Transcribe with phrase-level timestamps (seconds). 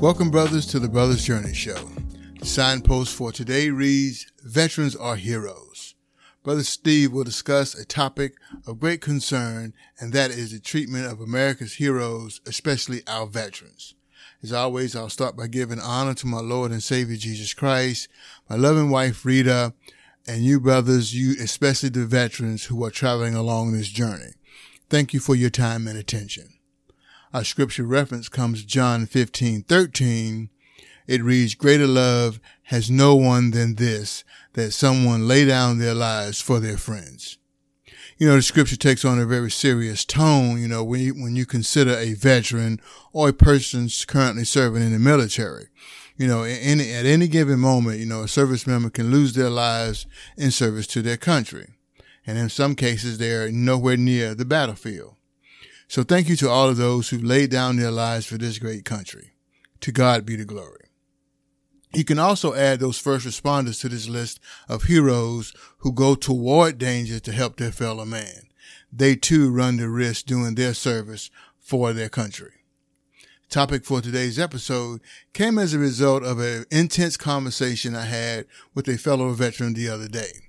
[0.00, 1.74] Welcome, brothers, to the Brothers Journey Show.
[2.38, 5.96] The signpost for today reads Veterans are Heroes.
[6.44, 8.34] Brother Steve will discuss a topic
[8.64, 13.94] of great concern, and that is the treatment of America's heroes, especially our veterans.
[14.40, 18.06] As always, I'll start by giving honor to my Lord and Savior Jesus Christ,
[18.48, 19.74] my loving wife Rita,
[20.28, 24.34] and you brothers, you especially the veterans who are traveling along this journey.
[24.88, 26.57] Thank you for your time and attention.
[27.32, 30.50] Our scripture reference comes John 15, 13.
[31.06, 36.40] It reads, greater love has no one than this, that someone lay down their lives
[36.40, 37.38] for their friends.
[38.16, 41.36] You know, the scripture takes on a very serious tone, you know, when you, when
[41.36, 42.80] you consider a veteran
[43.12, 45.68] or a person currently serving in the military.
[46.16, 49.50] You know, any at any given moment, you know, a service member can lose their
[49.50, 50.04] lives
[50.36, 51.74] in service to their country.
[52.26, 55.14] And in some cases, they're nowhere near the battlefield.
[55.88, 58.84] So thank you to all of those who laid down their lives for this great
[58.84, 59.32] country.
[59.80, 60.90] To God be the glory.
[61.94, 64.38] You can also add those first responders to this list
[64.68, 68.48] of heroes who go toward danger to help their fellow man.
[68.92, 72.52] They too run the risk doing their service for their country.
[73.48, 75.00] Topic for today's episode
[75.32, 78.44] came as a result of an intense conversation I had
[78.74, 80.47] with a fellow veteran the other day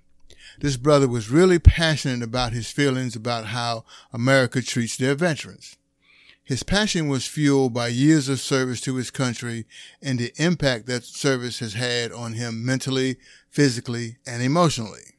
[0.59, 5.77] this brother was really passionate about his feelings about how America treats their veterans.
[6.43, 9.65] His passion was fueled by years of service to his country
[10.01, 13.17] and the impact that service has had on him mentally,
[13.49, 15.15] physically, and emotionally.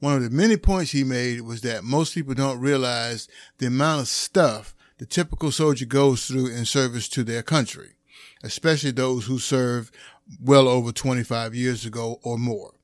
[0.00, 3.28] One of the many points he made was that most people don't realize
[3.58, 7.96] the amount of stuff the typical soldier goes through in service to their country,
[8.42, 9.94] especially those who served
[10.42, 12.74] well over 25 years ago or more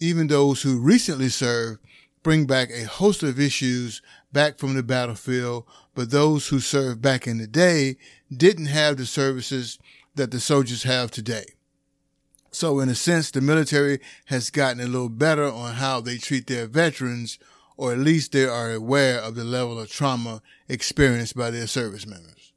[0.00, 1.80] even those who recently served
[2.22, 5.64] bring back a host of issues back from the battlefield,
[5.94, 7.96] but those who served back in the day
[8.34, 9.78] didn't have the services
[10.14, 11.46] that the soldiers have today.
[12.50, 16.46] So in a sense, the military has gotten a little better on how they treat
[16.46, 17.38] their veterans,
[17.76, 22.06] or at least they are aware of the level of trauma experienced by their service
[22.06, 22.52] members.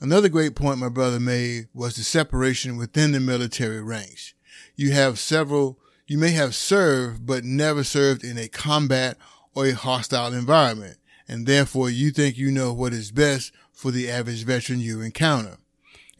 [0.00, 4.34] Another great point my brother made was the separation within the military ranks.
[4.74, 5.78] You have several
[6.12, 9.16] you may have served, but never served in a combat
[9.54, 14.10] or a hostile environment, and therefore you think you know what is best for the
[14.10, 15.56] average veteran you encounter.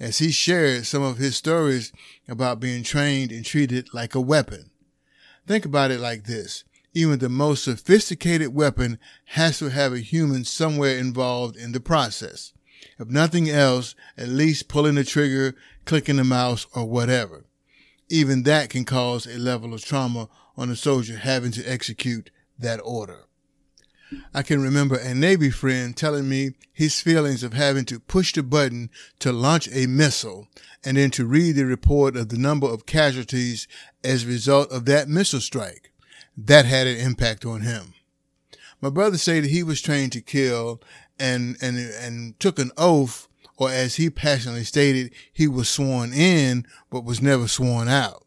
[0.01, 1.93] As he shared some of his stories
[2.27, 4.71] about being trained and treated like a weapon.
[5.47, 6.65] Think about it like this.
[6.95, 12.55] Even the most sophisticated weapon has to have a human somewhere involved in the process.
[12.99, 15.55] If nothing else, at least pulling the trigger,
[15.85, 17.45] clicking the mouse, or whatever
[18.09, 22.81] even that can cause a level of trauma on a soldier having to execute that
[22.85, 23.27] order.
[24.35, 28.43] I can remember a Navy friend telling me his feelings of having to push the
[28.43, 28.91] button
[29.21, 30.49] to launch a missile
[30.85, 33.67] and then to read the report of the number of casualties
[34.05, 35.93] as a result of that missile strike.
[36.37, 37.95] That had an impact on him.
[38.81, 40.83] My brother said he was trained to kill
[41.19, 43.29] and, and, and took an oath
[43.63, 48.27] or as he passionately stated, he was sworn in, but was never sworn out.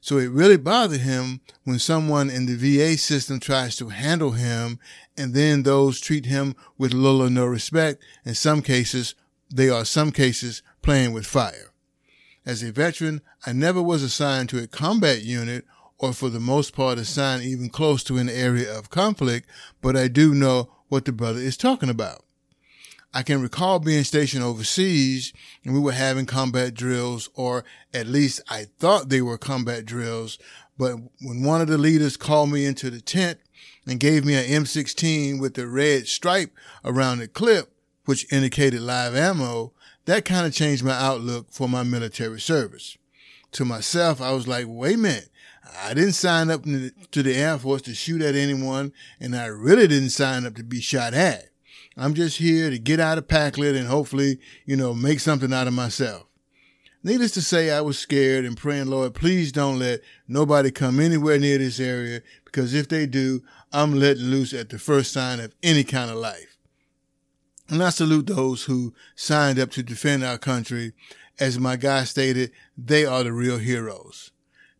[0.00, 4.78] So it really bothered him when someone in the VA system tries to handle him
[5.16, 8.04] and then those treat him with little or no respect.
[8.24, 9.16] In some cases,
[9.52, 11.72] they are some cases playing with fire.
[12.46, 15.64] As a veteran, I never was assigned to a combat unit
[15.98, 19.50] or for the most part assigned even close to an area of conflict,
[19.82, 22.22] but I do know what the brother is talking about.
[23.14, 25.32] I can recall being stationed overseas
[25.64, 27.64] and we were having combat drills, or
[27.94, 30.38] at least I thought they were combat drills.
[30.76, 33.38] But when one of the leaders called me into the tent
[33.86, 36.52] and gave me an M16 with the red stripe
[36.84, 37.72] around the clip,
[38.04, 39.72] which indicated live ammo,
[40.04, 42.96] that kind of changed my outlook for my military service.
[43.52, 45.30] To myself, I was like, wait a minute.
[45.82, 49.86] I didn't sign up to the Air Force to shoot at anyone, and I really
[49.86, 51.47] didn't sign up to be shot at.
[51.98, 55.66] I'm just here to get out of Packlet and hopefully, you know, make something out
[55.66, 56.26] of myself.
[57.02, 61.38] Needless to say, I was scared and praying, Lord, please don't let nobody come anywhere
[61.38, 63.42] near this area because if they do,
[63.72, 66.56] I'm letting loose at the first sign of any kind of life.
[67.68, 70.92] And I salute those who signed up to defend our country.
[71.40, 74.30] As my guy stated, they are the real heroes.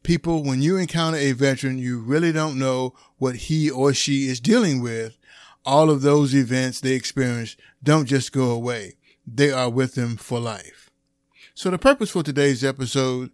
[0.03, 4.41] People, when you encounter a veteran, you really don't know what he or she is
[4.41, 5.19] dealing with.
[5.64, 8.96] All of those events they experience don't just go away.
[9.26, 10.90] They are with them for life.
[11.55, 13.31] So the purpose for today's episode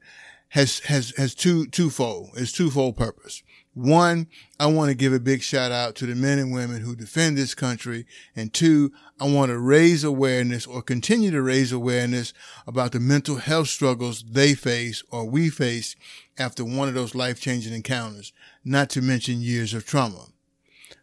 [0.49, 2.31] has, has, has two, twofold.
[2.37, 3.43] It's twofold purpose.
[3.75, 4.29] One,
[4.61, 7.37] I want to give a big shout out to the men and women who defend
[7.37, 8.07] this country.
[8.37, 12.33] And two, I want to raise awareness or continue to raise awareness
[12.69, 15.97] about the mental health struggles they face or we face
[16.39, 18.33] after one of those life changing encounters,
[18.65, 20.29] not to mention years of trauma.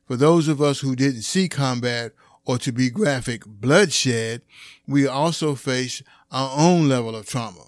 [0.08, 2.14] For those of us who didn't see combat
[2.46, 4.42] or to be graphic, bloodshed,
[4.88, 6.02] we also face
[6.32, 7.66] our own level of trauma.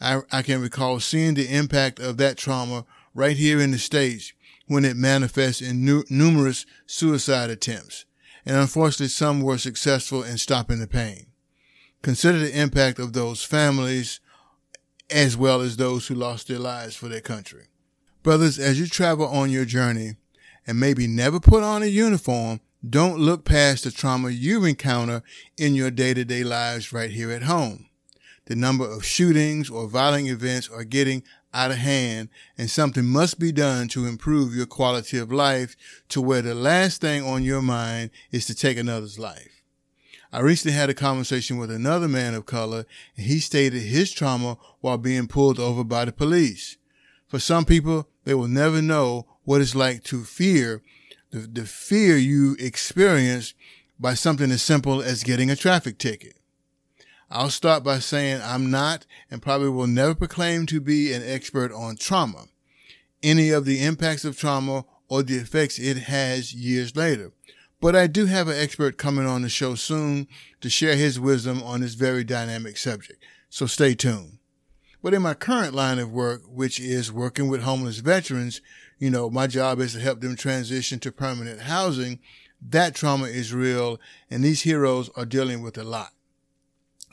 [0.00, 2.84] I, I can recall seeing the impact of that trauma
[3.14, 4.32] right here in the States
[4.66, 8.04] when it manifests in nu- numerous suicide attempts.
[8.46, 11.26] And unfortunately, some were successful in stopping the pain.
[12.02, 14.20] Consider the impact of those families
[15.10, 17.66] as well as those who lost their lives for their country.
[18.22, 20.16] Brothers, as you travel on your journey
[20.66, 25.22] and maybe never put on a uniform, don't look past the trauma you encounter
[25.58, 27.86] in your day to day lives right here at home.
[28.46, 31.22] The number of shootings or violent events are getting
[31.52, 35.76] out of hand and something must be done to improve your quality of life
[36.08, 39.62] to where the last thing on your mind is to take another's life.
[40.32, 42.86] I recently had a conversation with another man of color
[43.16, 46.76] and he stated his trauma while being pulled over by the police.
[47.26, 50.82] For some people, they will never know what it's like to fear
[51.30, 53.54] the, the fear you experience
[53.98, 56.36] by something as simple as getting a traffic ticket.
[57.30, 61.72] I'll start by saying I'm not and probably will never proclaim to be an expert
[61.72, 62.46] on trauma,
[63.22, 67.32] any of the impacts of trauma or the effects it has years later.
[67.80, 70.26] But I do have an expert coming on the show soon
[70.60, 73.24] to share his wisdom on this very dynamic subject.
[73.48, 74.38] So stay tuned.
[75.02, 78.60] But in my current line of work, which is working with homeless veterans,
[79.00, 82.20] you know, my job is to help them transition to permanent housing.
[82.60, 83.98] That trauma is real
[84.30, 86.12] and these heroes are dealing with a lot.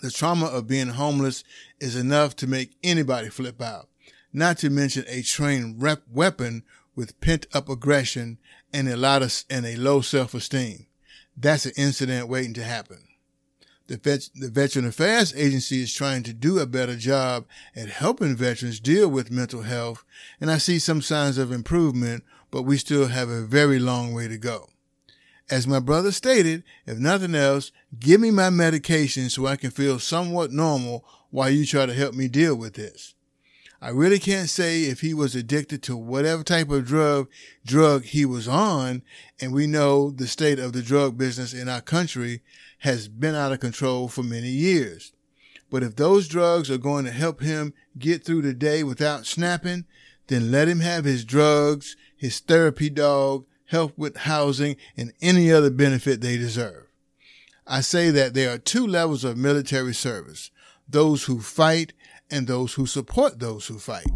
[0.02, 1.46] The trauma of being homeless
[1.80, 3.88] is enough to make anybody flip out,
[4.32, 6.64] not to mention a trained rep weapon
[6.94, 8.38] with pent up aggression
[8.74, 10.88] and a lot of, and a low self esteem.
[11.38, 13.07] That's an incident waiting to happen.
[13.88, 17.46] The, vet, the Veteran Affairs Agency is trying to do a better job
[17.76, 20.04] at helping veterans deal with mental health,
[20.42, 24.28] and I see some signs of improvement, but we still have a very long way
[24.28, 24.70] to go.
[25.50, 30.00] As my brother stated, if nothing else, give me my medication so I can feel
[30.00, 33.14] somewhat normal while you try to help me deal with this.
[33.82, 37.30] I really can't say if he was addicted to whatever type of drug
[37.64, 39.04] drug he was on,
[39.40, 42.42] and we know the state of the drug business in our country
[42.80, 45.14] has been out of control for many years.
[45.70, 49.86] But if those drugs are going to help him get through the day without snapping,
[50.28, 55.70] then let him have his drugs, his therapy dog, help with housing, and any other
[55.70, 56.88] benefit they deserve.
[57.66, 60.52] I say that there are two levels of military service
[60.90, 61.92] those who fight
[62.32, 64.08] and those who support those who fight.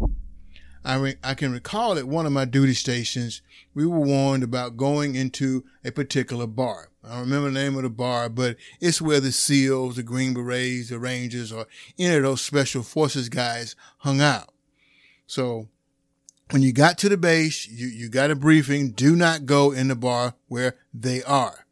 [0.84, 3.42] I, re- I can recall at one of my duty stations,
[3.74, 6.90] we were warned about going into a particular bar.
[7.04, 10.34] I don't remember the name of the bar, but it's where the SEALs, the Green
[10.34, 11.66] Berets, the Rangers, or
[11.98, 14.50] any of those special forces guys hung out.
[15.26, 15.68] So
[16.50, 18.90] when you got to the base, you, you got a briefing.
[18.90, 21.66] Do not go in the bar where they are.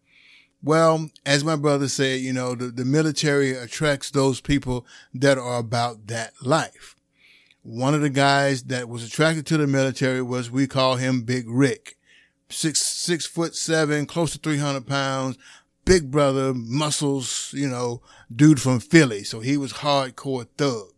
[0.63, 5.59] Well, as my brother said, you know, the, the military attracts those people that are
[5.59, 6.97] about that life.
[7.63, 11.45] One of the guys that was attracted to the military was, we call him Big
[11.49, 11.99] Rick.
[12.49, 15.37] Six, six foot seven, close to 300 pounds,
[15.85, 18.01] big brother, muscles, you know,
[18.35, 19.25] dude from Philly.
[19.25, 20.93] So he was hardcore thug.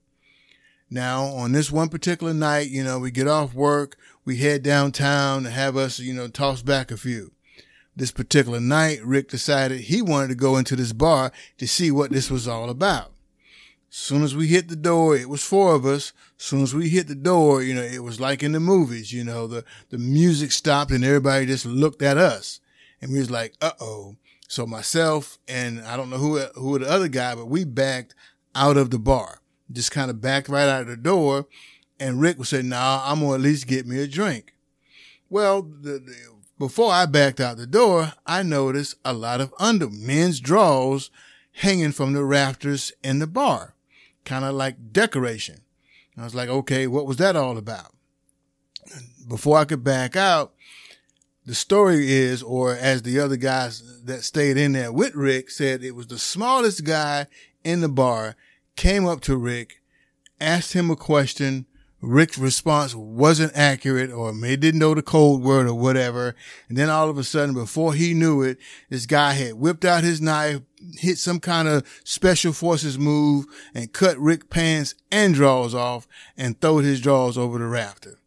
[0.89, 5.43] Now, on this one particular night, you know, we get off work, we head downtown
[5.43, 7.33] to have us, you know, toss back a few.
[7.97, 12.11] This particular night, Rick decided he wanted to go into this bar to see what
[12.11, 13.12] this was all about.
[13.95, 16.15] Soon as we hit the door, it was four of us.
[16.39, 19.23] Soon as we hit the door, you know, it was like in the movies, you
[19.23, 22.61] know, the, the music stopped and everybody just looked at us.
[23.03, 24.17] And we was like, uh oh.
[24.49, 28.15] So myself and I don't know who, who the other guy, but we backed
[28.55, 31.47] out of the bar just kind of backed right out of the door.
[31.99, 34.55] And Rick was saying, nah, I'm going to at least get me a drink.
[35.29, 36.15] Well, the, the,
[36.59, 41.11] before I backed out the door, I noticed a lot of under men's drawers
[41.53, 43.75] hanging from the rafters in the bar,
[44.25, 45.63] kind of like decoration.
[46.17, 47.95] I was like, okay, what was that all about?
[49.27, 50.53] Before I could back out,
[51.47, 55.83] the story is, or as the other guys that stayed in there with Rick said,
[55.83, 57.27] it was the smallest guy
[57.65, 58.37] in the bar
[58.77, 59.83] came up to Rick,
[60.41, 61.67] asked him a question,
[62.03, 66.35] Rick's response wasn't accurate or maybe didn't know the code word or whatever.
[66.69, 68.59] And then all of a sudden, before he knew it,
[68.91, 70.63] this guy had whipped out his knife,
[70.99, 76.61] hit some kind of special forces move and cut Rick pants and drawers off and
[76.61, 78.19] throwed his drawers over the rafter.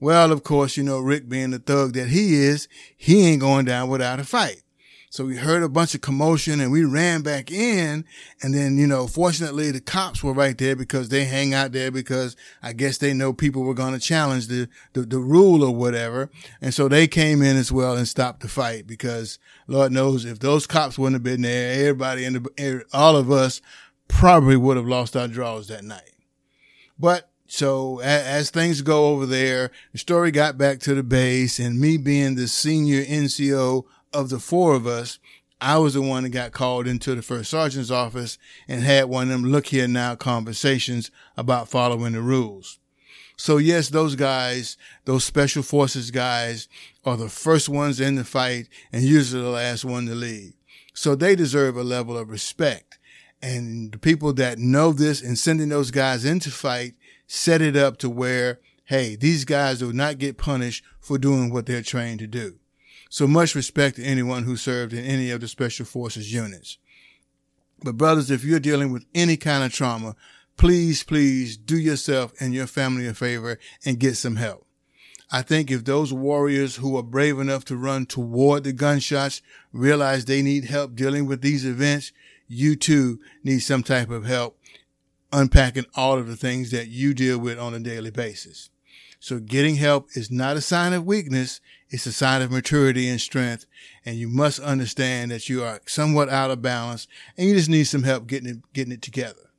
[0.00, 3.66] Well, of course, you know, Rick being the thug that he is, he ain't going
[3.66, 4.62] down without a fight.
[5.12, 8.04] So we heard a bunch of commotion and we ran back in.
[8.42, 11.90] And then, you know, fortunately the cops were right there because they hang out there
[11.90, 15.74] because I guess they know people were going to challenge the, the, the, rule or
[15.74, 16.30] whatever.
[16.60, 20.38] And so they came in as well and stopped the fight because Lord knows if
[20.38, 23.60] those cops wouldn't have been there, everybody in the, er, all of us
[24.06, 26.12] probably would have lost our draws that night.
[27.00, 31.58] But so as, as, things go over there, the story got back to the base
[31.58, 35.18] and me being the senior NCO of the four of us,
[35.60, 39.24] I was the one that got called into the first sergeant's office and had one
[39.24, 42.78] of them look here now conversations about following the rules.
[43.36, 46.68] So yes, those guys, those special forces guys
[47.04, 50.54] are the first ones in the fight and usually the last one to leave.
[50.94, 52.98] So they deserve a level of respect.
[53.42, 56.94] And the people that know this and sending those guys into fight
[57.26, 61.64] set it up to where, hey, these guys do not get punished for doing what
[61.64, 62.59] they're trained to do.
[63.10, 66.78] So much respect to anyone who served in any of the special forces units.
[67.82, 70.14] But brothers, if you're dealing with any kind of trauma,
[70.56, 74.64] please, please do yourself and your family a favor and get some help.
[75.32, 80.24] I think if those warriors who are brave enough to run toward the gunshots realize
[80.24, 82.12] they need help dealing with these events,
[82.46, 84.56] you too need some type of help
[85.32, 88.69] unpacking all of the things that you deal with on a daily basis.
[89.20, 91.60] So getting help is not a sign of weakness.
[91.90, 93.66] It's a sign of maturity and strength.
[94.04, 97.84] And you must understand that you are somewhat out of balance and you just need
[97.84, 99.50] some help getting it, getting it together.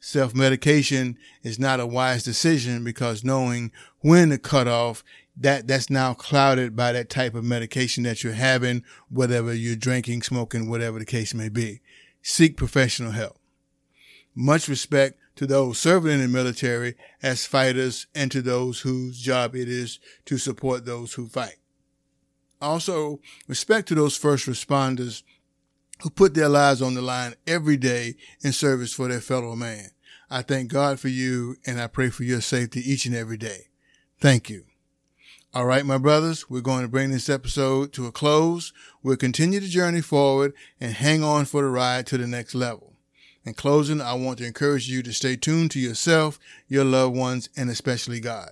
[0.00, 5.02] Self-medication is not a wise decision because knowing when to cut off,
[5.36, 10.22] that, that's now clouded by that type of medication that you're having, whatever you're drinking,
[10.22, 11.80] smoking, whatever the case may be.
[12.22, 13.36] Seek professional help.
[14.32, 19.54] Much respect to those serving in the military as fighters and to those whose job
[19.54, 21.56] it is to support those who fight.
[22.60, 25.22] Also, respect to those first responders
[26.00, 29.90] who put their lives on the line every day in service for their fellow man.
[30.30, 33.68] I thank God for you and I pray for your safety each and every day.
[34.20, 34.64] Thank you.
[35.54, 38.72] All right, my brothers, we're going to bring this episode to a close.
[39.02, 42.95] We'll continue the journey forward and hang on for the ride to the next level.
[43.46, 47.48] In closing, I want to encourage you to stay tuned to yourself, your loved ones,
[47.56, 48.50] and especially God.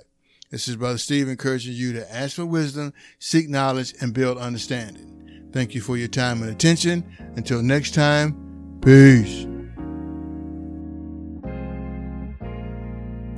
[0.52, 5.50] This is Brother Steve encouraging you to ask for wisdom, seek knowledge, and build understanding.
[5.52, 7.04] Thank you for your time and attention.
[7.34, 9.48] Until next time, peace.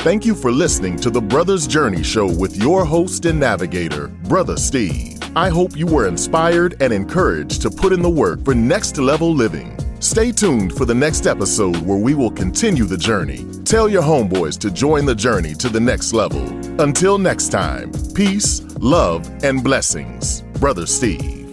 [0.01, 4.59] Thank you for listening to the Brothers Journey Show with your host and navigator, Brother
[4.59, 5.19] Steve.
[5.35, 9.35] I hope you were inspired and encouraged to put in the work for next level
[9.35, 9.75] living.
[10.01, 13.47] Stay tuned for the next episode where we will continue the journey.
[13.65, 16.47] Tell your homeboys to join the journey to the next level.
[16.81, 20.43] Until next time, peace, love, and blessings.
[20.61, 21.46] Brother Steve.